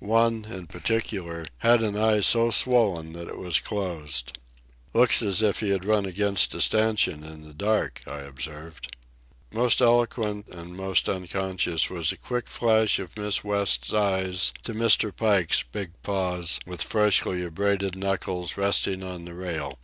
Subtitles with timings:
[0.00, 4.36] One, in particular, had an eye so swollen that it was closed.
[4.92, 8.96] "Looks as if he had run against a stanchion in the dark," I observed.
[9.52, 15.14] Most eloquent, and most unconscious, was the quick flash of Miss West's eyes to Mr.
[15.14, 19.78] Pike's big paws, with freshly abraded knuckles, resting on the rail.